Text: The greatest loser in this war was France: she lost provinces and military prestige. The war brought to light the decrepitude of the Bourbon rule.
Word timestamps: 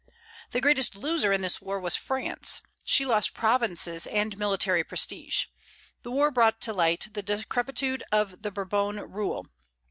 The 0.49 0.61
greatest 0.61 0.95
loser 0.95 1.31
in 1.31 1.41
this 1.41 1.61
war 1.61 1.79
was 1.79 1.95
France: 1.95 2.63
she 2.83 3.05
lost 3.05 3.35
provinces 3.35 4.07
and 4.07 4.35
military 4.35 4.83
prestige. 4.83 5.45
The 6.01 6.09
war 6.09 6.31
brought 6.31 6.59
to 6.61 6.73
light 6.73 7.09
the 7.11 7.21
decrepitude 7.21 8.03
of 8.11 8.41
the 8.41 8.49
Bourbon 8.49 8.99
rule. 9.01 9.45